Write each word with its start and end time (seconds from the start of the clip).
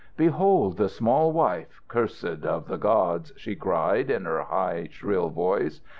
"Behold 0.17 0.77
the 0.77 0.89
small 0.89 1.31
wife, 1.31 1.79
cursed 1.87 2.43
of 2.43 2.67
the 2.67 2.77
gods!" 2.77 3.33
she 3.37 3.55
cried 3.55 4.09
in 4.09 4.25
her 4.25 4.41
high, 4.41 4.87
shrill 4.91 5.29
voice. 5.29 5.79